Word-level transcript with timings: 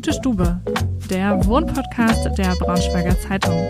Gute 0.00 0.14
Stube, 0.14 0.58
der 1.10 1.44
Wohnpodcast 1.44 2.24
der 2.38 2.54
Braunschweiger 2.58 3.14
Zeitung. 3.20 3.68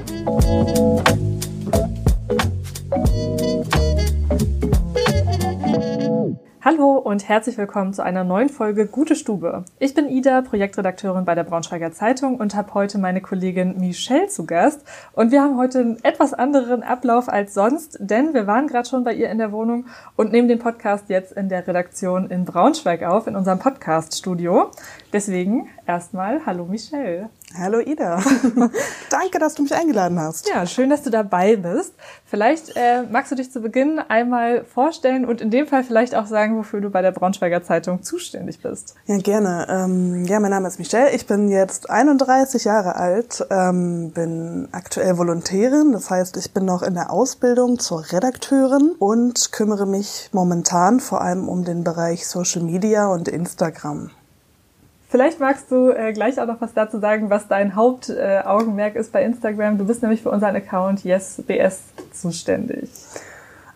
Hallo 6.72 6.98
und 6.98 7.29
herzlich 7.29 7.59
willkommen 7.59 7.93
zu 7.93 8.04
einer 8.04 8.22
neuen 8.22 8.49
Folge 8.49 8.87
Gute 8.87 9.17
Stube. 9.17 9.65
Ich 9.81 9.92
bin 9.92 10.08
Ida, 10.08 10.40
Projektredakteurin 10.42 11.24
bei 11.24 11.35
der 11.35 11.43
Braunschweiger 11.43 11.90
Zeitung 11.90 12.37
und 12.37 12.54
habe 12.54 12.74
heute 12.74 12.99
meine 12.99 13.21
Kollegin 13.21 13.81
Michelle 13.81 14.29
zu 14.29 14.47
Gast. 14.47 14.85
Und 15.12 15.33
wir 15.33 15.43
haben 15.43 15.58
heute 15.58 15.80
einen 15.80 16.05
etwas 16.05 16.33
anderen 16.33 16.84
Ablauf 16.84 17.29
als 17.29 17.55
sonst, 17.55 17.98
denn 17.98 18.34
wir 18.34 18.47
waren 18.47 18.69
gerade 18.69 18.88
schon 18.88 19.02
bei 19.02 19.15
ihr 19.15 19.30
in 19.30 19.38
der 19.38 19.51
Wohnung 19.51 19.87
und 20.15 20.30
nehmen 20.30 20.47
den 20.47 20.61
Podcast 20.61 21.09
jetzt 21.09 21.33
in 21.33 21.48
der 21.48 21.66
Redaktion 21.66 22.30
in 22.30 22.45
Braunschweig 22.45 23.02
auf, 23.02 23.27
in 23.27 23.34
unserem 23.34 23.59
Podcast-Studio. 23.59 24.71
Deswegen 25.12 25.66
erstmal 25.89 26.47
Hallo 26.47 26.66
Michelle. 26.66 27.30
Hallo 27.59 27.81
Ida. 27.81 28.23
Danke, 29.11 29.41
dass 29.41 29.55
du 29.55 29.63
mich 29.63 29.75
eingeladen 29.75 30.21
hast. 30.21 30.49
Ja, 30.49 30.67
schön, 30.67 30.89
dass 30.89 31.03
du 31.03 31.11
dabei 31.11 31.57
bist. 31.57 31.95
Vielleicht 32.25 32.77
äh, 32.77 33.03
magst 33.11 33.33
du 33.33 33.35
dich 33.35 33.51
zu 33.51 33.61
Beginn 33.61 33.99
einmal 33.99 34.65
vorstellen 34.65 35.25
und 35.25 35.41
in 35.41 35.51
dem 35.51 35.67
Fall 35.67 35.83
vielleicht 35.83 36.15
auch 36.15 36.27
sagen, 36.27 36.57
wofür 36.57 36.81
du 36.81 36.91
bei 36.91 37.03
der 37.03 37.11
Braunschweiger 37.11 37.63
Zeitung 37.65 38.05
zuständig 38.05 38.63
bist. 38.63 38.95
Ja, 39.07 39.19
gerne. 39.19 39.67
Ähm, 39.69 40.25
ja, 40.27 40.39
mein 40.39 40.53
Name 40.53 40.69
ist 40.69 40.79
Michelle. 40.79 41.11
Ich 41.11 41.27
bin 41.27 41.49
jetzt 41.49 41.91
31 41.91 42.65
Jahre 42.65 42.95
alt, 42.95 43.45
ähm, 43.51 44.12
bin 44.12 44.69
aktuell 44.71 45.19
Volontärin. 45.19 45.91
Das 45.91 46.09
heißt, 46.09 46.37
ich 46.37 46.53
bin 46.53 46.65
noch 46.65 46.83
in 46.83 46.95
der 46.95 47.11
Ausbildung 47.11 47.81
zur 47.81 48.12
Redakteurin 48.12 48.93
und 49.01 49.51
kümmere 49.51 49.87
mich 49.87 50.31
momentan 50.33 51.01
vor 51.01 51.21
allem 51.21 51.48
um 51.48 51.65
den 51.65 51.83
Bereich 51.83 52.29
Social 52.29 52.62
Media 52.62 53.09
und 53.09 53.27
Instagram. 53.27 54.11
Vielleicht 55.10 55.41
magst 55.41 55.73
du 55.73 55.91
äh, 55.91 56.12
gleich 56.12 56.41
auch 56.41 56.47
noch 56.47 56.61
was 56.61 56.72
dazu 56.72 57.00
sagen, 57.00 57.30
was 57.30 57.48
dein 57.48 57.75
Hauptaugenmerk 57.75 58.94
äh, 58.94 59.00
ist 59.00 59.11
bei 59.11 59.25
Instagram. 59.25 59.77
Du 59.77 59.84
bist 59.84 60.02
nämlich 60.02 60.22
für 60.22 60.30
unseren 60.30 60.55
Account 60.55 61.05
YesBS 61.05 61.80
zuständig. 62.12 62.89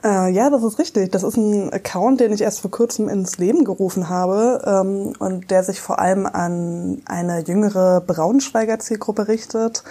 Äh, 0.05 0.31
ja, 0.31 0.49
das 0.49 0.63
ist 0.63 0.79
richtig. 0.79 1.11
Das 1.11 1.25
ist 1.25 1.37
ein 1.37 1.73
Account, 1.73 2.21
den 2.21 2.33
ich 2.33 2.43
erst 2.43 2.61
vor 2.61 2.71
kurzem 2.71 3.09
ins 3.09 3.39
Leben 3.39 3.65
gerufen 3.65 4.09
habe 4.09 4.63
ähm, 4.65 5.13
und 5.19 5.51
der 5.51 5.65
sich 5.65 5.81
vor 5.81 5.99
allem 5.99 6.27
an 6.27 7.03
eine 7.07 7.41
jüngere 7.41 8.01
Braunschweiger 8.01 8.79
Zielgruppe 8.79 9.27
richtet 9.27 9.83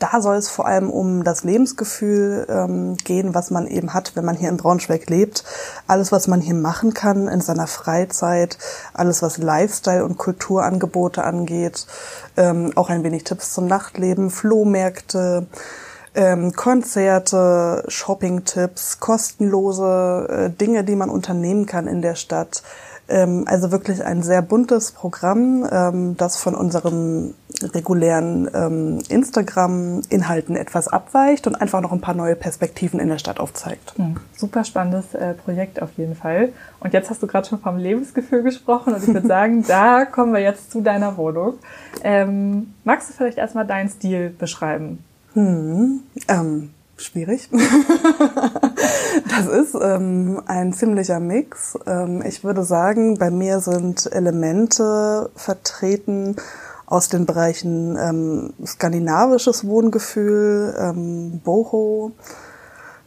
da 0.00 0.20
soll 0.20 0.36
es 0.36 0.48
vor 0.48 0.66
allem 0.66 0.90
um 0.90 1.22
das 1.24 1.44
Lebensgefühl 1.44 2.46
ähm, 2.48 2.96
gehen, 2.96 3.34
was 3.34 3.50
man 3.50 3.66
eben 3.66 3.94
hat, 3.94 4.16
wenn 4.16 4.24
man 4.24 4.36
hier 4.36 4.48
in 4.48 4.56
Braunschweig 4.56 5.08
lebt. 5.08 5.44
Alles, 5.86 6.10
was 6.10 6.26
man 6.26 6.40
hier 6.40 6.54
machen 6.54 6.94
kann 6.94 7.28
in 7.28 7.40
seiner 7.40 7.66
Freizeit, 7.66 8.58
alles, 8.94 9.22
was 9.22 9.38
Lifestyle 9.38 10.04
und 10.04 10.16
Kulturangebote 10.16 11.22
angeht, 11.22 11.86
ähm, 12.36 12.72
auch 12.74 12.88
ein 12.88 13.04
wenig 13.04 13.24
Tipps 13.24 13.52
zum 13.52 13.66
Nachtleben, 13.66 14.30
Flohmärkte, 14.30 15.46
ähm, 16.14 16.52
Konzerte, 16.52 17.84
Shopping-Tipps, 17.86 19.00
kostenlose 19.00 20.26
äh, 20.28 20.50
Dinge, 20.50 20.82
die 20.82 20.96
man 20.96 21.10
unternehmen 21.10 21.66
kann 21.66 21.86
in 21.86 22.02
der 22.02 22.14
Stadt. 22.14 22.62
Ähm, 23.10 23.44
also 23.46 23.72
wirklich 23.72 24.04
ein 24.04 24.22
sehr 24.22 24.40
buntes 24.40 24.92
Programm, 24.92 25.68
ähm, 25.70 26.16
das 26.16 26.36
von 26.36 26.54
unseren 26.54 27.34
regulären 27.60 28.48
ähm, 28.54 28.98
Instagram-Inhalten 29.08 30.54
etwas 30.54 30.86
abweicht 30.86 31.48
und 31.48 31.56
einfach 31.56 31.80
noch 31.80 31.90
ein 31.90 32.00
paar 32.00 32.14
neue 32.14 32.36
Perspektiven 32.36 33.00
in 33.00 33.08
der 33.08 33.18
Stadt 33.18 33.40
aufzeigt. 33.40 33.98
Mhm. 33.98 34.16
Super 34.36 34.62
spannendes 34.62 35.12
äh, 35.14 35.34
Projekt 35.34 35.82
auf 35.82 35.90
jeden 35.96 36.14
Fall. 36.14 36.52
Und 36.78 36.92
jetzt 36.94 37.10
hast 37.10 37.20
du 37.20 37.26
gerade 37.26 37.48
schon 37.48 37.58
vom 37.58 37.76
Lebensgefühl 37.78 38.44
gesprochen 38.44 38.94
und 38.94 39.02
ich 39.02 39.12
würde 39.12 39.26
sagen, 39.26 39.64
da 39.66 40.04
kommen 40.04 40.32
wir 40.32 40.40
jetzt 40.40 40.70
zu 40.70 40.80
deiner 40.80 41.16
Wohnung. 41.16 41.54
Ähm, 42.04 42.74
magst 42.84 43.10
du 43.10 43.14
vielleicht 43.14 43.38
erstmal 43.38 43.66
deinen 43.66 43.88
Stil 43.88 44.30
beschreiben? 44.30 45.04
Hm, 45.34 46.00
ähm, 46.28 46.70
schwierig. 47.00 47.48
das 49.28 49.46
ist 49.46 49.74
ähm, 49.80 50.42
ein 50.46 50.72
ziemlicher 50.72 51.20
Mix. 51.20 51.78
Ähm, 51.86 52.22
ich 52.24 52.44
würde 52.44 52.64
sagen, 52.64 53.18
bei 53.18 53.30
mir 53.30 53.60
sind 53.60 54.10
Elemente 54.12 55.30
vertreten 55.34 56.36
aus 56.86 57.08
den 57.08 57.24
Bereichen 57.24 57.96
ähm, 57.96 58.52
skandinavisches 58.66 59.66
Wohngefühl, 59.66 60.74
ähm, 60.78 61.40
Boho, 61.44 62.12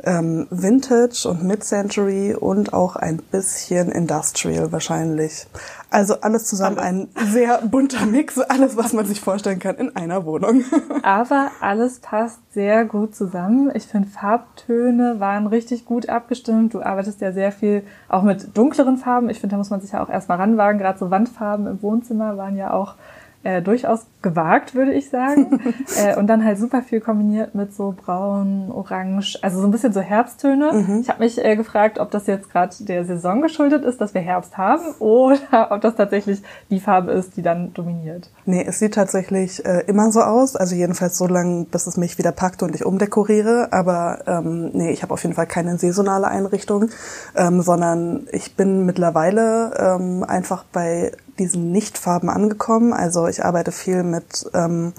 ähm, 0.04 0.48
Vintage 0.50 1.28
und 1.28 1.44
Mid-Century 1.44 2.36
und 2.36 2.74
auch 2.74 2.96
ein 2.96 3.18
bisschen 3.18 3.92
Industrial 3.92 4.72
wahrscheinlich. 4.72 5.48
Also 5.94 6.16
alles 6.22 6.48
zusammen 6.48 6.80
ein 6.80 7.10
sehr 7.28 7.60
bunter 7.62 8.08
Mix, 8.08 8.40
alles, 8.40 8.76
was 8.76 8.94
man 8.94 9.06
sich 9.06 9.22
vorstellen 9.22 9.60
kann 9.60 9.76
in 9.76 9.96
einer 9.96 10.26
Wohnung. 10.26 10.64
Aber 11.04 11.52
alles 11.62 12.00
passt 12.00 12.40
sehr 12.52 12.84
gut 12.84 13.14
zusammen. 13.14 13.70
Ich 13.76 13.84
finde, 13.84 14.10
Farbtöne 14.10 15.20
waren 15.20 15.46
richtig 15.46 15.86
gut 15.86 16.10
abgestimmt. 16.10 16.74
Du 16.74 16.82
arbeitest 16.82 17.22
ja 17.22 17.32
sehr 17.32 17.52
viel 17.52 17.84
auch 18.10 18.24
mit 18.24 18.58
dunkleren 18.58 18.98
Farben. 18.98 19.30
Ich 19.30 19.40
finde, 19.40 19.54
da 19.54 19.58
muss 19.58 19.70
man 19.70 19.82
sich 19.82 19.92
ja 19.92 20.04
auch 20.04 20.10
erstmal 20.10 20.40
ranwagen. 20.40 20.80
Gerade 20.80 20.98
so 20.98 21.12
Wandfarben 21.12 21.68
im 21.68 21.84
Wohnzimmer 21.84 22.38
waren 22.38 22.58
ja 22.58 22.74
auch 22.74 22.96
äh, 23.44 23.62
durchaus 23.62 24.06
gewagt, 24.22 24.74
würde 24.74 24.94
ich 24.94 25.10
sagen. 25.10 25.60
äh, 25.98 26.18
und 26.18 26.28
dann 26.28 26.44
halt 26.44 26.58
super 26.58 26.82
viel 26.82 27.02
kombiniert 27.02 27.56
mit 27.56 27.74
so 27.74 27.94
braun, 27.96 28.72
orange, 28.72 29.38
also 29.42 29.60
so 29.60 29.68
ein 29.68 29.72
bisschen 29.72 29.94
so 29.94 30.00
Herbsttöne. 30.00 30.72
Mhm. 30.72 31.00
Ich 31.02 31.10
habe 31.10 31.20
mich 31.20 31.44
äh, 31.44 31.56
gefragt, 31.56 32.00
ob 32.00 32.10
das 32.12 32.26
jetzt 32.28 32.50
gerade 32.50 32.74
der 32.80 33.06
Saison 33.06 33.42
geschuldet 33.42 33.84
ist, 33.84 34.00
dass 34.00 34.14
wir 34.14 34.22
Herbst 34.22 34.58
haben, 34.58 34.84
oder 35.00 35.72
ob 35.72 35.82
das 35.82 35.96
tatsächlich 35.96 36.42
die 36.70 36.80
Farbe 36.80 37.12
ist, 37.12 37.36
die 37.38 37.42
dann 37.42 37.74
dominiert. 37.74 38.30
Nee, 38.46 38.66
es 38.66 38.80
sieht 38.80 38.94
tatsächlich 38.94 39.66
äh, 39.66 39.82
immer 39.88 40.12
so 40.12 40.22
aus. 40.22 40.56
Also 40.56 40.76
jedenfalls 40.76 41.18
so 41.18 41.28
lange, 41.28 41.66
bis 41.66 41.88
es 41.88 41.98
mich 41.98 42.18
wieder 42.18 42.32
packt 42.32 42.64
und 42.64 42.74
ich 42.74 42.86
umdekoriere. 42.86 43.68
Aber 43.72 44.20
ähm, 44.26 44.72
nee, 44.74 44.92
ich 44.92 45.04
habe 45.04 45.14
auf 45.14 45.22
jeden 45.24 45.36
Fall 45.36 45.48
keine 45.48 45.78
saisonale 45.78 46.28
Einrichtung, 46.28 46.90
ähm, 47.36 47.62
sondern 47.62 48.28
ich 48.32 48.56
bin 48.56 48.86
mittlerweile 48.86 49.74
ähm, 49.78 50.24
einfach 50.24 50.64
bei 50.72 51.12
diesen 51.40 51.72
Nichtfarben 51.72 52.30
angekommen. 52.30 52.94
Also 52.94 53.28
ich 53.28 53.44
arbeite 53.44 53.72
viel 53.72 54.04
mit 54.04 54.46
ähm, 54.54 54.94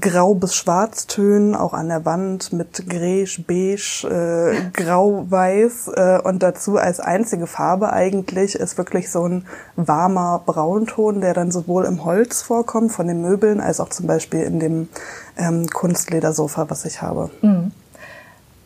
Grau- 0.00 0.34
bis 0.34 0.54
Schwarztönen, 0.54 1.54
auch 1.54 1.74
an 1.74 1.88
der 1.88 2.04
Wand 2.04 2.52
mit 2.52 2.88
Gräsch, 2.88 3.42
Beige, 3.46 4.06
äh, 4.08 4.70
Grau-Weiß 4.72 5.90
äh, 5.94 6.20
und 6.22 6.42
dazu 6.42 6.78
als 6.78 7.00
einzige 7.00 7.46
Farbe 7.46 7.92
eigentlich 7.92 8.54
ist 8.54 8.78
wirklich 8.78 9.10
so 9.10 9.28
ein 9.28 9.46
warmer 9.76 10.42
Braunton, 10.44 11.20
der 11.20 11.34
dann 11.34 11.50
sowohl 11.50 11.84
im 11.84 12.04
Holz 12.04 12.40
vorkommt 12.40 12.92
von 12.92 13.08
den 13.08 13.20
Möbeln 13.20 13.60
als 13.60 13.80
auch 13.80 13.90
zum 13.90 14.06
Beispiel 14.06 14.40
in 14.40 14.58
dem 14.58 14.88
ähm, 15.36 15.66
Kunstledersofa, 15.68 16.70
was 16.70 16.84
ich 16.86 17.02
habe. 17.02 17.30
Mhm. 17.42 17.72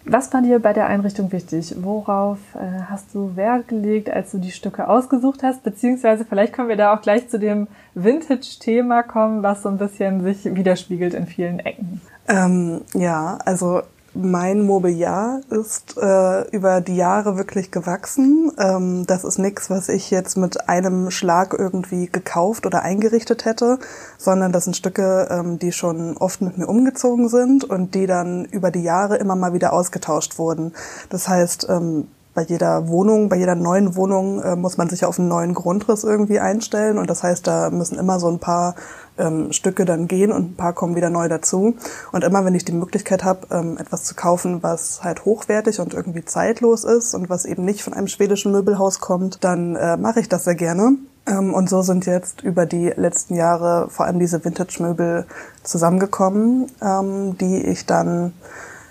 Was 0.04 0.32
war 0.32 0.42
dir 0.42 0.58
bei 0.58 0.72
der 0.72 0.86
Einrichtung 0.86 1.30
wichtig? 1.30 1.74
Worauf 1.80 2.38
äh, 2.54 2.82
hast 2.90 3.14
du 3.14 3.36
Wert 3.36 3.68
gelegt, 3.68 4.10
als 4.10 4.32
du 4.32 4.38
die 4.38 4.50
Stücke 4.50 4.88
ausgesucht 4.88 5.42
hast? 5.42 5.62
Beziehungsweise 5.62 6.24
vielleicht 6.24 6.52
können 6.52 6.68
wir 6.68 6.76
da 6.76 6.94
auch 6.94 7.02
gleich 7.02 7.28
zu 7.28 7.38
dem 7.38 7.68
Vintage-Thema 7.94 9.04
kommen, 9.04 9.42
was 9.42 9.62
so 9.62 9.68
ein 9.68 9.78
bisschen 9.78 10.24
sich 10.24 10.54
widerspiegelt 10.56 11.14
in 11.14 11.26
vielen 11.26 11.60
Ecken. 11.60 12.00
Ähm, 12.28 12.80
ja, 12.94 13.38
also 13.44 13.82
mein 14.14 14.62
Mobiliar 14.62 15.40
ist 15.50 15.96
äh, 15.96 16.48
über 16.50 16.80
die 16.80 16.96
Jahre 16.96 17.36
wirklich 17.36 17.70
gewachsen. 17.70 18.52
Ähm, 18.58 19.06
das 19.06 19.24
ist 19.24 19.38
nichts, 19.38 19.70
was 19.70 19.88
ich 19.88 20.10
jetzt 20.10 20.36
mit 20.36 20.68
einem 20.68 21.10
Schlag 21.10 21.54
irgendwie 21.58 22.06
gekauft 22.06 22.66
oder 22.66 22.82
eingerichtet 22.82 23.44
hätte, 23.44 23.78
sondern 24.18 24.52
das 24.52 24.64
sind 24.64 24.76
Stücke, 24.76 25.28
ähm, 25.30 25.58
die 25.58 25.72
schon 25.72 26.16
oft 26.18 26.42
mit 26.42 26.58
mir 26.58 26.68
umgezogen 26.68 27.28
sind 27.28 27.64
und 27.64 27.94
die 27.94 28.06
dann 28.06 28.44
über 28.44 28.70
die 28.70 28.82
Jahre 28.82 29.16
immer 29.16 29.36
mal 29.36 29.54
wieder 29.54 29.72
ausgetauscht 29.72 30.38
wurden. 30.38 30.72
Das 31.08 31.28
heißt, 31.28 31.66
ähm, 31.70 32.08
bei 32.34 32.42
jeder 32.42 32.88
Wohnung, 32.88 33.28
bei 33.28 33.36
jeder 33.36 33.54
neuen 33.54 33.94
Wohnung 33.94 34.40
äh, 34.40 34.56
muss 34.56 34.78
man 34.78 34.88
sich 34.88 35.04
auf 35.04 35.18
einen 35.18 35.28
neuen 35.28 35.54
Grundriss 35.54 36.04
irgendwie 36.04 36.40
einstellen 36.40 36.98
und 36.98 37.10
das 37.10 37.22
heißt, 37.22 37.46
da 37.46 37.70
müssen 37.70 37.98
immer 37.98 38.18
so 38.18 38.28
ein 38.28 38.38
paar 38.38 38.74
ähm, 39.18 39.52
Stücke 39.52 39.84
dann 39.84 40.08
gehen 40.08 40.32
und 40.32 40.52
ein 40.52 40.56
paar 40.56 40.72
kommen 40.72 40.96
wieder 40.96 41.10
neu 41.10 41.28
dazu. 41.28 41.76
Und 42.12 42.24
immer 42.24 42.44
wenn 42.44 42.54
ich 42.54 42.64
die 42.64 42.72
Möglichkeit 42.72 43.24
habe, 43.24 43.46
ähm, 43.50 43.76
etwas 43.78 44.04
zu 44.04 44.14
kaufen, 44.14 44.62
was 44.62 45.04
halt 45.04 45.24
hochwertig 45.24 45.80
und 45.80 45.94
irgendwie 45.94 46.24
zeitlos 46.24 46.84
ist 46.84 47.14
und 47.14 47.28
was 47.28 47.44
eben 47.44 47.64
nicht 47.64 47.82
von 47.82 47.92
einem 47.92 48.08
schwedischen 48.08 48.52
Möbelhaus 48.52 49.00
kommt, 49.00 49.44
dann 49.44 49.76
äh, 49.76 49.96
mache 49.96 50.20
ich 50.20 50.28
das 50.28 50.44
sehr 50.44 50.54
gerne. 50.54 50.96
Ähm, 51.26 51.54
und 51.54 51.68
so 51.68 51.82
sind 51.82 52.06
jetzt 52.06 52.42
über 52.42 52.66
die 52.66 52.92
letzten 52.96 53.34
Jahre 53.34 53.88
vor 53.90 54.06
allem 54.06 54.18
diese 54.18 54.44
Vintage-Möbel 54.44 55.26
zusammengekommen, 55.62 56.70
ähm, 56.80 57.36
die 57.38 57.62
ich 57.62 57.86
dann 57.86 58.32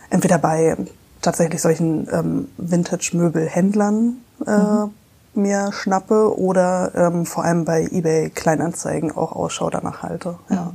entweder 0.09 0.37
bei 0.37 0.77
tatsächlich 1.21 1.61
solchen 1.61 2.07
ähm, 2.11 2.47
Vintage-Möbelhändlern 2.57 4.17
äh, 4.45 4.57
mhm. 4.57 4.91
mir 5.33 5.71
schnappe 5.71 6.37
oder 6.37 6.91
ähm, 6.95 7.25
vor 7.25 7.43
allem 7.43 7.65
bei 7.65 7.87
eBay 7.91 8.29
Kleinanzeigen 8.29 9.11
auch 9.11 9.31
Ausschau 9.31 9.69
danach 9.69 10.03
halte. 10.03 10.35
Ja. 10.49 10.73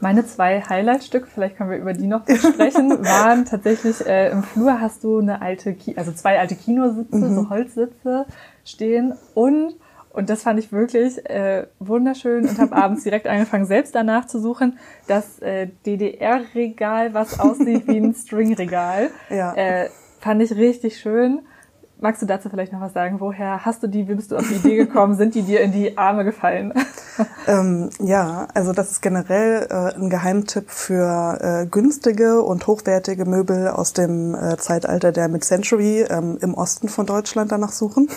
Meine 0.00 0.26
zwei 0.26 0.60
Highlight-Stücke, 0.60 1.28
vielleicht 1.32 1.56
können 1.56 1.70
wir 1.70 1.78
über 1.78 1.94
die 1.94 2.06
noch 2.06 2.22
sprechen, 2.26 2.90
waren 3.04 3.44
tatsächlich 3.44 4.04
äh, 4.06 4.30
im 4.30 4.42
Flur 4.42 4.80
hast 4.80 5.04
du 5.04 5.18
eine 5.18 5.40
alte, 5.40 5.72
Ki 5.72 5.96
also 5.96 6.12
zwei 6.12 6.38
alte 6.38 6.56
Kinositze, 6.56 7.16
mhm. 7.16 7.34
so 7.34 7.48
Holzsitze 7.48 8.26
stehen 8.64 9.14
und 9.34 9.74
Und 10.14 10.30
das 10.30 10.42
fand 10.44 10.58
ich 10.60 10.70
wirklich 10.72 11.28
äh, 11.28 11.66
wunderschön 11.80 12.48
und 12.48 12.58
habe 12.58 12.74
abends 12.76 13.02
direkt 13.02 13.26
angefangen, 13.26 13.66
selbst 13.66 13.94
danach 13.94 14.26
zu 14.26 14.38
suchen. 14.38 14.78
Das 15.08 15.40
äh, 15.40 15.68
DDR-Regal, 15.84 17.14
was 17.14 17.40
aussieht 17.40 17.86
wie 17.88 17.96
ein 17.98 18.14
Stringregal, 18.26 19.10
Ja. 19.28 19.54
äh, 19.54 19.88
fand 20.20 20.40
ich 20.40 20.54
richtig 20.54 20.98
schön. 21.00 21.40
Magst 22.00 22.20
du 22.20 22.26
dazu 22.26 22.48
vielleicht 22.50 22.72
noch 22.72 22.80
was 22.80 22.92
sagen? 22.92 23.20
Woher 23.20 23.64
hast 23.64 23.82
du 23.82 23.86
die? 23.86 24.08
Wie 24.08 24.14
bist 24.14 24.32
du 24.32 24.36
auf 24.36 24.46
die 24.48 24.54
Idee 24.54 24.76
gekommen? 24.76 25.14
Sind 25.14 25.34
die 25.34 25.42
dir 25.42 25.60
in 25.60 25.72
die 25.72 25.96
Arme 25.96 26.24
gefallen? 26.24 26.72
Ähm, 27.46 27.90
ja, 28.00 28.48
also 28.54 28.72
das 28.72 28.90
ist 28.90 29.02
generell 29.02 29.66
äh, 29.70 29.94
ein 29.94 30.08
Geheimtipp 30.08 30.70
für 30.70 31.38
äh, 31.40 31.66
günstige 31.66 32.42
und 32.42 32.66
hochwertige 32.66 33.26
Möbel 33.26 33.68
aus 33.68 33.92
dem 33.92 34.34
äh, 34.34 34.56
Zeitalter 34.56 35.12
der 35.12 35.28
Mid-Century 35.28 36.06
ähm, 36.08 36.38
im 36.40 36.54
Osten 36.54 36.88
von 36.88 37.06
Deutschland 37.06 37.52
danach 37.52 37.72
suchen. 37.72 38.08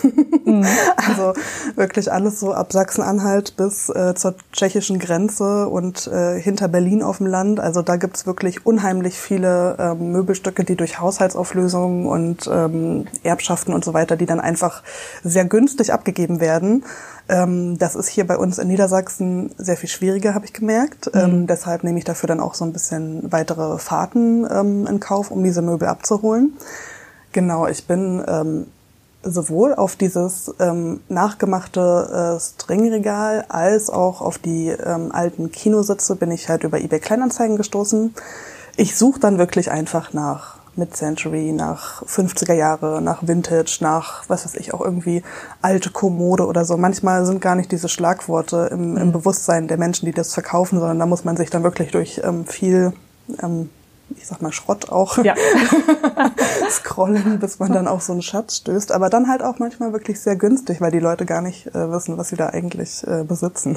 Also 0.96 1.34
wirklich 1.76 2.10
alles 2.10 2.40
so 2.40 2.52
ab 2.54 2.72
Sachsen-Anhalt 2.72 3.56
bis 3.56 3.90
äh, 3.90 4.14
zur 4.14 4.34
tschechischen 4.52 4.98
Grenze 4.98 5.68
und 5.68 6.06
äh, 6.06 6.40
hinter 6.40 6.68
Berlin 6.68 7.02
auf 7.02 7.18
dem 7.18 7.26
Land. 7.26 7.60
Also 7.60 7.82
da 7.82 7.96
gibt's 7.96 8.26
wirklich 8.26 8.64
unheimlich 8.64 9.18
viele 9.18 9.76
ähm, 9.78 10.12
Möbelstücke, 10.12 10.64
die 10.64 10.74
durch 10.74 11.00
Haushaltsauflösungen 11.00 12.06
und 12.06 12.48
ähm, 12.50 13.06
Erbschaften 13.22 13.67
und 13.74 13.84
so 13.84 13.94
weiter, 13.94 14.16
die 14.16 14.26
dann 14.26 14.40
einfach 14.40 14.82
sehr 15.22 15.44
günstig 15.44 15.92
abgegeben 15.92 16.40
werden. 16.40 16.84
Ähm, 17.28 17.78
das 17.78 17.94
ist 17.94 18.08
hier 18.08 18.26
bei 18.26 18.36
uns 18.36 18.58
in 18.58 18.68
Niedersachsen 18.68 19.50
sehr 19.58 19.76
viel 19.76 19.88
schwieriger, 19.88 20.34
habe 20.34 20.46
ich 20.46 20.52
gemerkt. 20.52 21.10
Ähm, 21.14 21.46
deshalb 21.46 21.84
nehme 21.84 21.98
ich 21.98 22.04
dafür 22.04 22.26
dann 22.26 22.40
auch 22.40 22.54
so 22.54 22.64
ein 22.64 22.72
bisschen 22.72 23.30
weitere 23.32 23.78
Fahrten 23.78 24.46
ähm, 24.50 24.86
in 24.86 25.00
Kauf, 25.00 25.30
um 25.30 25.42
diese 25.42 25.62
Möbel 25.62 25.88
abzuholen. 25.88 26.54
Genau, 27.32 27.66
ich 27.66 27.86
bin 27.86 28.24
ähm, 28.26 28.66
sowohl 29.22 29.74
auf 29.74 29.96
dieses 29.96 30.54
ähm, 30.58 31.00
nachgemachte 31.08 32.36
äh, 32.36 32.40
Stringregal 32.40 33.44
als 33.48 33.90
auch 33.90 34.20
auf 34.20 34.38
die 34.38 34.68
ähm, 34.68 35.12
alten 35.12 35.50
Kinositze 35.50 36.16
bin 36.16 36.30
ich 36.30 36.48
halt 36.48 36.64
über 36.64 36.80
eBay 36.80 37.00
Kleinanzeigen 37.00 37.56
gestoßen. 37.56 38.14
Ich 38.76 38.96
suche 38.96 39.20
dann 39.20 39.38
wirklich 39.38 39.70
einfach 39.70 40.12
nach 40.12 40.57
Mid-Century, 40.78 41.52
nach 41.52 42.02
50er 42.04 42.54
Jahre, 42.54 43.02
nach 43.02 43.26
Vintage, 43.26 43.78
nach, 43.80 44.24
was 44.28 44.44
weiß 44.44 44.54
ich, 44.54 44.72
auch 44.72 44.80
irgendwie 44.80 45.22
alte 45.60 45.90
Kommode 45.90 46.46
oder 46.46 46.64
so. 46.64 46.76
Manchmal 46.76 47.26
sind 47.26 47.40
gar 47.40 47.54
nicht 47.54 47.70
diese 47.72 47.88
Schlagworte 47.88 48.68
im, 48.72 48.96
im 48.96 49.12
Bewusstsein 49.12 49.68
der 49.68 49.76
Menschen, 49.76 50.06
die 50.06 50.12
das 50.12 50.32
verkaufen, 50.32 50.78
sondern 50.78 50.98
da 50.98 51.06
muss 51.06 51.24
man 51.24 51.36
sich 51.36 51.50
dann 51.50 51.64
wirklich 51.64 51.90
durch 51.90 52.20
ähm, 52.24 52.46
viel, 52.46 52.92
ähm, 53.42 53.70
ich 54.16 54.26
sag 54.26 54.40
mal, 54.42 54.52
Schrott 54.52 54.90
auch 54.90 55.18
Ja. 55.18 55.34
scrollen, 56.70 57.38
bis 57.38 57.58
man 57.58 57.72
dann 57.72 57.88
auf 57.88 58.02
so 58.02 58.12
einen 58.12 58.22
Schatz 58.22 58.56
stößt. 58.56 58.92
Aber 58.92 59.08
dann 59.10 59.28
halt 59.28 59.42
auch 59.42 59.58
manchmal 59.58 59.92
wirklich 59.92 60.20
sehr 60.20 60.36
günstig, 60.36 60.80
weil 60.80 60.90
die 60.90 60.98
Leute 60.98 61.26
gar 61.26 61.40
nicht 61.42 61.66
äh, 61.68 61.90
wissen, 61.90 62.16
was 62.18 62.28
sie 62.28 62.36
da 62.36 62.48
eigentlich 62.48 63.06
äh, 63.06 63.24
besitzen. 63.24 63.76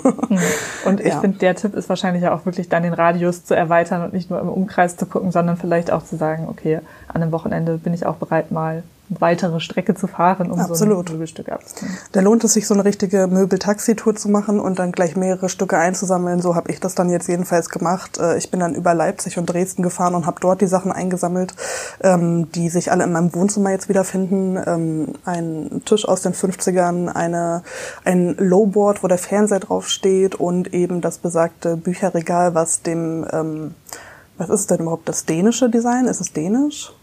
Und 0.85 0.99
ich 0.99 1.07
Ja. 1.07 1.19
finde, 1.19 1.37
der 1.39 1.55
Tipp 1.55 1.75
ist 1.75 1.89
wahrscheinlich 1.89 2.23
ja 2.23 2.33
auch 2.33 2.45
wirklich 2.45 2.69
dann 2.69 2.83
den 2.83 2.93
Radius 2.93 3.43
zu 3.45 3.55
erweitern 3.55 4.03
und 4.03 4.13
nicht 4.13 4.29
nur 4.29 4.39
im 4.39 4.49
Umkreis 4.49 4.97
zu 4.97 5.05
gucken, 5.05 5.31
sondern 5.31 5.57
vielleicht 5.57 5.91
auch 5.91 6.03
zu 6.03 6.15
sagen, 6.17 6.47
okay, 6.49 6.79
an 7.07 7.21
einem 7.21 7.31
Wochenende 7.31 7.77
bin 7.77 7.93
ich 7.93 8.05
auch 8.05 8.15
bereit, 8.15 8.51
mal 8.51 8.83
weitere 9.19 9.59
Strecke 9.59 9.93
zu 9.93 10.07
fahren, 10.07 10.49
um 10.51 10.57
so 10.57 10.71
Absolut. 10.71 11.09
ein 11.09 11.13
Möbelstück 11.13 11.49
abzunehmen. 11.49 11.97
Da 12.13 12.21
lohnt 12.21 12.43
es 12.45 12.53
sich, 12.53 12.65
so 12.65 12.73
eine 12.73 12.85
richtige 12.85 13.27
Möbel-Taxi-Tour 13.27 14.15
zu 14.15 14.29
machen 14.29 14.59
und 14.59 14.79
dann 14.79 14.93
gleich 14.93 15.17
mehrere 15.17 15.49
Stücke 15.49 15.77
einzusammeln. 15.77 16.41
So 16.41 16.55
habe 16.55 16.71
ich 16.71 16.79
das 16.79 16.95
dann 16.95 17.09
jetzt 17.09 17.27
jedenfalls 17.27 17.69
gemacht. 17.69 18.17
Äh, 18.19 18.37
Ich 18.37 18.51
bin 18.51 18.61
dann 18.61 18.73
über 18.73 18.93
Leipzig 18.93 19.37
und 19.37 19.47
Dresden 19.47 19.83
gefahren 19.83 20.15
und 20.15 20.25
habe 20.25 20.39
dort 20.39 20.61
die 20.61 20.67
Sachen 20.67 20.91
eingesammelt, 20.93 21.53
ähm, 22.01 22.49
die 22.53 22.69
sich 22.69 22.91
alle 22.91 23.03
in 23.03 23.11
meinem 23.11 23.35
Wohnzimmer 23.35 23.71
jetzt 23.71 23.89
wiederfinden. 23.89 24.57
Ähm, 24.65 25.13
Ein 25.25 25.81
Tisch 25.85 26.07
aus 26.07 26.21
den 26.21 26.33
50ern, 26.33 27.09
eine, 27.09 27.63
ein 28.05 28.35
Lowboard, 28.37 29.03
wo 29.03 29.07
der 29.07 29.17
Fernseher 29.17 29.59
drauf 29.59 29.89
steht 29.89 30.35
und 30.35 30.73
eben 30.73 31.01
das 31.01 31.17
besagte 31.17 31.75
Bücherregal, 31.75 32.55
was 32.55 32.81
dem, 32.81 33.25
ähm, 33.33 33.75
was 34.37 34.49
ist 34.49 34.71
denn 34.71 34.79
überhaupt 34.79 35.09
das 35.09 35.25
dänische 35.25 35.69
Design? 35.69 36.05
Ist 36.05 36.21
es 36.21 36.31
dänisch? 36.31 36.93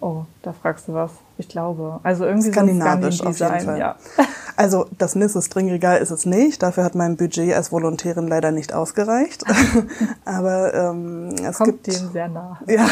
Oh, 0.00 0.22
da 0.42 0.52
fragst 0.52 0.86
du 0.86 0.94
was. 0.94 1.10
Ich 1.38 1.48
glaube. 1.48 2.00
Also 2.02 2.24
irgendwie 2.24 2.50
Skandinavisch 2.50 3.20
auf 3.20 3.38
jeden 3.38 3.60
Fall. 3.60 3.78
Ja. 3.78 3.96
Also 4.56 4.86
das 4.98 5.14
Nisse 5.14 5.40
Stringregal 5.40 5.98
ist 5.98 6.10
es 6.10 6.26
nicht. 6.26 6.64
Dafür 6.64 6.82
hat 6.82 6.96
mein 6.96 7.16
Budget 7.16 7.54
als 7.54 7.70
Volontärin 7.70 8.26
leider 8.26 8.50
nicht 8.50 8.74
ausgereicht. 8.74 9.44
Aber 10.24 10.74
ähm, 10.74 11.36
es 11.48 11.58
Kommt 11.58 11.84
gibt 11.84 11.86
dem 11.86 12.10
sehr 12.10 12.26
nah. 12.26 12.58
ja, 12.66 12.84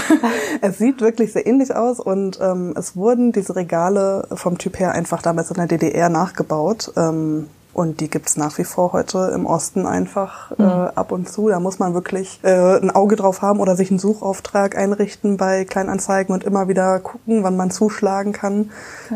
es 0.60 0.78
sieht 0.78 1.00
wirklich 1.00 1.32
sehr 1.32 1.44
ähnlich 1.44 1.74
aus 1.74 1.98
und 1.98 2.38
ähm, 2.40 2.72
es 2.78 2.94
wurden 2.94 3.32
diese 3.32 3.56
Regale 3.56 4.28
vom 4.32 4.58
Typ 4.58 4.78
her 4.78 4.92
einfach 4.92 5.22
damals 5.22 5.50
in 5.50 5.56
der 5.56 5.66
DDR 5.66 6.08
nachgebaut. 6.08 6.92
Ähm, 6.96 7.48
und 7.76 8.00
die 8.00 8.08
gibt's 8.08 8.38
nach 8.38 8.56
wie 8.56 8.64
vor 8.64 8.94
heute 8.94 9.30
im 9.34 9.44
Osten 9.44 9.84
einfach 9.84 10.50
äh, 10.58 10.62
ab 10.62 11.12
und 11.12 11.28
zu. 11.28 11.50
Da 11.50 11.60
muss 11.60 11.78
man 11.78 11.92
wirklich 11.92 12.40
äh, 12.42 12.78
ein 12.78 12.90
Auge 12.90 13.16
drauf 13.16 13.42
haben 13.42 13.60
oder 13.60 13.76
sich 13.76 13.90
einen 13.90 13.98
Suchauftrag 13.98 14.78
einrichten 14.78 15.36
bei 15.36 15.66
Kleinanzeigen 15.66 16.32
und 16.32 16.42
immer 16.42 16.68
wieder 16.68 17.00
gucken, 17.00 17.42
wann 17.42 17.58
man 17.58 17.70
zuschlagen 17.70 18.32
kann. 18.32 18.70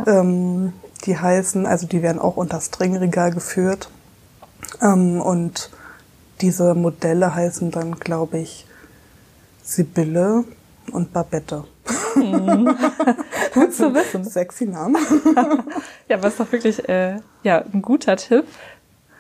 Ähm, 0.07 0.75
die 1.07 1.19
heißen, 1.19 1.65
also 1.65 1.87
die 1.87 2.03
werden 2.03 2.19
auch 2.19 2.37
unter 2.37 2.61
Stringregal 2.61 3.31
geführt. 3.31 3.91
Ähm, 4.83 5.23
und 5.23 5.71
diese 6.43 6.75
Modelle 6.75 7.35
heißen 7.35 7.71
dann, 7.71 7.99
glaube 7.99 8.41
ich, 8.41 8.67
Sibylle 9.62 10.45
und 10.93 11.15
Babette. 11.15 11.65
Gut 13.52 13.75
zu 13.75 13.94
wissen. 13.94 14.25
Sexy 14.25 14.67
Namen. 14.67 14.97
Ja, 16.08 16.17
aber 16.17 16.29
ist 16.29 16.41
doch 16.41 16.50
wirklich 16.50 16.88
äh, 16.88 17.19
ja, 17.44 17.64
ein 17.73 17.82
guter 17.82 18.17
Tipp. 18.17 18.44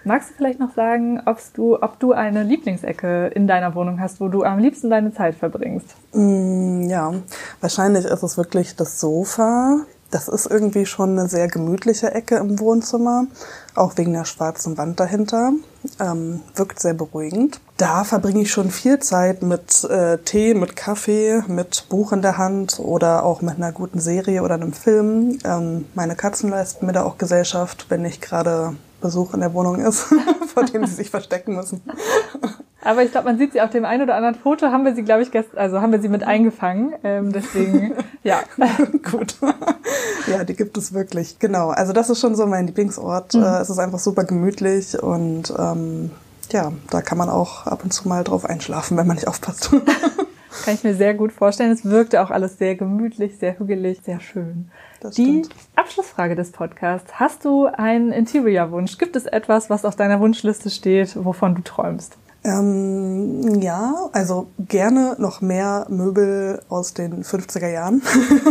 Magst 0.02 0.30
du 0.30 0.34
vielleicht 0.34 0.58
noch 0.58 0.74
sagen, 0.74 1.22
ob's 1.26 1.52
du, 1.52 1.80
ob 1.80 2.00
du 2.00 2.12
eine 2.12 2.42
Lieblingsecke 2.42 3.28
in 3.28 3.46
deiner 3.46 3.74
Wohnung 3.74 4.00
hast, 4.00 4.20
wo 4.20 4.28
du 4.28 4.42
am 4.42 4.58
liebsten 4.58 4.90
deine 4.90 5.12
Zeit 5.12 5.34
verbringst? 5.34 5.94
Mm, 6.12 6.88
ja, 6.88 7.12
wahrscheinlich 7.60 8.06
ist 8.06 8.22
es 8.22 8.36
wirklich 8.36 8.74
das 8.76 8.98
Sofa. 8.98 9.80
Das 10.10 10.26
ist 10.26 10.46
irgendwie 10.46 10.86
schon 10.86 11.18
eine 11.18 11.28
sehr 11.28 11.46
gemütliche 11.46 12.12
Ecke 12.12 12.36
im 12.36 12.58
Wohnzimmer, 12.58 13.26
auch 13.76 13.96
wegen 13.96 14.12
der 14.12 14.24
schwarzen 14.24 14.76
Wand 14.76 14.98
dahinter. 14.98 15.52
Ähm, 16.00 16.40
wirkt 16.56 16.80
sehr 16.80 16.94
beruhigend. 16.94 17.60
Da 17.76 18.04
verbringe 18.04 18.42
ich 18.42 18.50
schon 18.50 18.70
viel 18.70 18.98
Zeit 18.98 19.42
mit 19.42 19.84
äh, 19.84 20.18
Tee, 20.18 20.54
mit 20.54 20.76
Kaffee, 20.76 21.42
mit 21.46 21.86
Buch 21.88 22.12
in 22.12 22.22
der 22.22 22.38
Hand 22.38 22.80
oder 22.80 23.24
auch 23.24 23.40
mit 23.40 23.56
einer 23.56 23.72
guten 23.72 24.00
Serie 24.00 24.42
oder 24.42 24.54
einem 24.54 24.72
Film. 24.72 25.38
Ähm, 25.44 25.86
meine 25.94 26.16
Katzen 26.16 26.50
leisten 26.50 26.86
mir 26.86 26.92
da 26.92 27.04
auch 27.04 27.16
Gesellschaft, 27.16 27.86
wenn 27.88 28.02
nicht 28.02 28.20
gerade 28.20 28.74
Besuch 29.00 29.32
in 29.32 29.40
der 29.40 29.54
Wohnung 29.54 29.80
ist, 29.80 30.06
vor 30.54 30.64
dem 30.64 30.86
sie 30.86 30.94
sich 30.94 31.10
verstecken 31.10 31.54
müssen. 31.54 31.80
Aber 32.82 33.02
ich 33.02 33.10
glaube, 33.12 33.26
man 33.28 33.38
sieht 33.38 33.52
sie 33.52 33.60
auf 33.60 33.70
dem 33.70 33.84
einen 33.84 34.02
oder 34.02 34.14
anderen 34.14 34.34
Foto, 34.34 34.66
haben 34.68 34.84
wir 34.84 34.94
sie, 34.94 35.02
glaube 35.02 35.22
ich, 35.22 35.30
gestern, 35.30 35.58
also 35.58 35.80
haben 35.82 35.92
wir 35.92 36.00
sie 36.00 36.08
mit 36.08 36.22
eingefangen. 36.24 36.94
Ähm, 37.04 37.32
deswegen, 37.32 37.94
ja. 38.24 38.40
Gut. 39.10 39.36
ja, 40.26 40.44
die 40.44 40.54
gibt 40.54 40.76
es 40.78 40.92
wirklich. 40.94 41.38
Genau. 41.38 41.68
Also 41.70 41.92
das 41.92 42.08
ist 42.10 42.20
schon 42.20 42.34
so 42.34 42.46
mein 42.46 42.66
Lieblingsort. 42.66 43.34
Äh, 43.34 43.38
Es 43.60 43.68
ist 43.70 43.78
einfach 43.78 43.98
super 43.98 44.24
gemütlich 44.24 45.00
und 45.02 45.52
ähm, 45.58 46.10
ja, 46.52 46.72
da 46.90 47.02
kann 47.02 47.18
man 47.18 47.28
auch 47.28 47.66
ab 47.66 47.84
und 47.84 47.92
zu 47.92 48.08
mal 48.08 48.24
drauf 48.24 48.44
einschlafen, 48.44 48.96
wenn 48.96 49.06
man 49.06 49.16
nicht 49.16 49.28
aufpasst. 49.28 49.70
Kann 50.64 50.74
ich 50.74 50.82
mir 50.82 50.94
sehr 50.96 51.14
gut 51.14 51.32
vorstellen. 51.32 51.70
Es 51.70 51.84
wirkte 51.84 52.20
auch 52.20 52.30
alles 52.30 52.58
sehr 52.58 52.74
gemütlich, 52.74 53.38
sehr 53.38 53.56
hügelig, 53.58 54.00
sehr 54.04 54.18
schön. 54.18 54.68
Das 55.00 55.14
Die 55.14 55.44
stimmt. 55.44 55.54
Abschlussfrage 55.76 56.34
des 56.34 56.50
Podcasts. 56.50 57.12
Hast 57.14 57.44
du 57.44 57.66
einen 57.66 58.10
Interior-Wunsch? 58.10 58.98
Gibt 58.98 59.14
es 59.14 59.26
etwas, 59.26 59.70
was 59.70 59.84
auf 59.84 59.94
deiner 59.94 60.18
Wunschliste 60.20 60.68
steht, 60.68 61.16
wovon 61.24 61.54
du 61.54 61.62
träumst? 61.62 62.16
Ähm, 62.42 63.60
ja, 63.60 64.08
also 64.12 64.48
gerne 64.58 65.16
noch 65.18 65.42
mehr 65.42 65.86
Möbel 65.90 66.62
aus 66.68 66.94
den 66.94 67.22
50er 67.22 67.68
Jahren. 67.68 68.02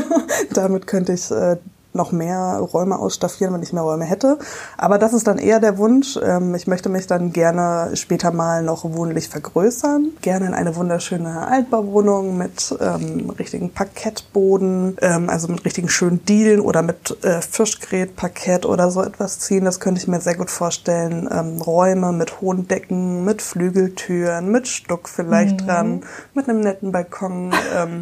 Damit 0.54 0.86
könnte 0.86 1.14
ich 1.14 1.32
äh, 1.32 1.58
noch 1.94 2.12
mehr 2.12 2.60
Räume 2.60 3.00
ausstaffieren, 3.00 3.54
wenn 3.54 3.64
ich 3.64 3.74
mehr 3.74 3.84
Räume 3.84 4.06
hätte. 4.06 4.38
Aber 4.78 4.98
das 4.98 5.14
ist 5.14 5.28
dann 5.28 5.38
eher 5.38 5.60
der 5.60 5.78
Wunsch. 5.78 6.20
Ähm, 6.22 6.54
ich 6.54 6.68
möchte 6.68 6.90
mich 6.90 7.08
dann 7.08 7.34
gerne 7.34 7.92
später 7.96 8.32
mal 8.32 8.64
noch 8.64 8.84
wohnlich 8.84 9.28
vergrößern. 9.30 10.10
Gerne 10.22 10.48
in 10.48 10.54
eine 10.54 10.76
wunderschöne 10.76 11.48
Altbauwohnung 11.48 12.38
mit 12.38 12.76
ähm, 12.80 13.32
richtigen 13.32 13.72
Parkettboden, 13.72 14.98
ähm, 15.02 15.30
also 15.30 15.48
mit 15.48 15.66
richtigen 15.66 15.90
schönen 15.90 16.24
Dielen 16.26 16.62
oder 16.62 16.84
mit 16.84 17.18
äh, 17.24 17.42
Fischgrätparkett 17.42 18.66
oder 18.66 18.92
so 18.92 19.02
etwas 19.02 19.40
ziehen. 19.40 19.66
Das 19.66 19.80
könnte 19.80 20.00
ich 20.00 20.08
mir 20.08 20.22
sehr 20.22 20.36
gut 20.36 20.52
vorstellen. 20.52 21.28
Ähm, 21.32 21.62
Räume 21.62 22.12
mit 22.12 22.40
hohen 22.42 22.68
Decken, 22.68 23.26
mit 23.26 23.42
Flügeltüren, 23.42 24.52
mit 24.52 24.68
Stuck 24.68 25.10
vielleicht 25.10 25.66
dran, 25.66 26.04
mit 26.36 26.48
einem 26.48 26.62
netten 26.62 26.92
Balkon. 26.92 27.52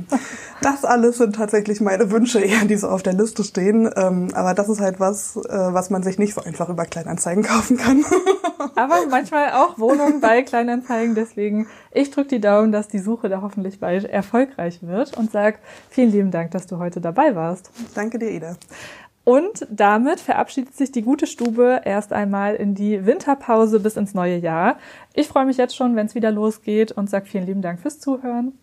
Das 0.61 0.83
alles 0.83 1.17
sind 1.17 1.35
tatsächlich 1.35 1.81
meine 1.81 2.09
Wünsche 2.11 2.39
eher, 2.39 2.65
die 2.65 2.75
so 2.75 2.87
auf 2.87 3.03
der 3.03 3.13
Liste 3.13 3.43
stehen. 3.43 3.89
Ähm, 3.95 4.29
aber 4.33 4.53
das 4.53 4.69
ist 4.69 4.79
halt 4.79 4.99
was, 4.99 5.35
äh, 5.35 5.41
was 5.49 5.89
man 5.89 6.03
sich 6.03 6.17
nicht 6.17 6.33
so 6.33 6.41
einfach 6.41 6.69
über 6.69 6.85
Kleinanzeigen 6.85 7.43
kaufen 7.43 7.77
kann. 7.77 8.03
Aber 8.75 9.05
manchmal 9.09 9.51
auch 9.51 9.77
Wohnungen 9.77 10.19
bei 10.19 10.41
Kleinanzeigen. 10.43 11.15
Deswegen, 11.15 11.67
ich 11.91 12.11
drücke 12.11 12.29
die 12.29 12.41
Daumen, 12.41 12.71
dass 12.71 12.87
die 12.87 12.99
Suche 12.99 13.29
da 13.29 13.41
hoffentlich 13.41 13.79
bald 13.79 14.05
erfolgreich 14.05 14.79
wird 14.81 15.15
und 15.17 15.31
sag 15.31 15.59
vielen 15.89 16.11
lieben 16.11 16.31
Dank, 16.31 16.51
dass 16.51 16.67
du 16.67 16.77
heute 16.77 17.01
dabei 17.01 17.35
warst. 17.35 17.71
Danke 17.93 18.19
dir, 18.19 18.31
Ida. 18.31 18.55
Und 19.23 19.67
damit 19.69 20.21
verabschiedet 20.21 20.77
sich 20.77 20.93
die 20.93 21.01
gute 21.01 21.27
Stube 21.27 21.81
erst 21.83 22.13
einmal 22.13 22.55
in 22.55 22.75
die 22.75 23.05
Winterpause 23.05 23.81
bis 23.81 23.97
ins 23.97 24.13
neue 24.13 24.37
Jahr. 24.37 24.77
Ich 25.13 25.27
freue 25.27 25.45
mich 25.45 25.57
jetzt 25.57 25.75
schon, 25.75 25.97
wenn 25.97 26.05
es 26.05 26.15
wieder 26.15 26.31
losgeht 26.31 26.93
und 26.93 27.09
sage 27.09 27.25
vielen 27.25 27.45
lieben 27.45 27.61
Dank 27.61 27.81
fürs 27.81 27.99
Zuhören. 27.99 28.53